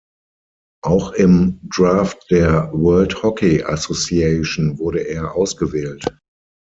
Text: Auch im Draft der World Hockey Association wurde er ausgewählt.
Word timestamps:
Auch 0.83 1.11
im 1.11 1.59
Draft 1.69 2.31
der 2.31 2.71
World 2.73 3.21
Hockey 3.21 3.63
Association 3.63 4.79
wurde 4.79 5.01
er 5.01 5.35
ausgewählt. 5.35 6.07